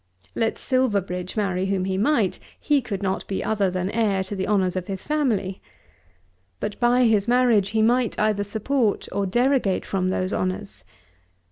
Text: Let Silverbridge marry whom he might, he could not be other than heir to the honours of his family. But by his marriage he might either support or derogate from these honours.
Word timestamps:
Let 0.33 0.57
Silverbridge 0.57 1.37
marry 1.37 1.67
whom 1.67 1.85
he 1.85 1.95
might, 1.95 2.39
he 2.59 2.81
could 2.81 3.03
not 3.03 3.27
be 3.27 3.43
other 3.43 3.69
than 3.69 3.91
heir 3.91 4.23
to 4.23 4.35
the 4.35 4.47
honours 4.47 4.75
of 4.75 4.87
his 4.87 5.03
family. 5.03 5.61
But 6.59 6.79
by 6.79 7.03
his 7.03 7.27
marriage 7.27 7.69
he 7.69 7.83
might 7.83 8.17
either 8.19 8.43
support 8.43 9.07
or 9.11 9.27
derogate 9.27 9.85
from 9.85 10.09
these 10.09 10.33
honours. 10.33 10.85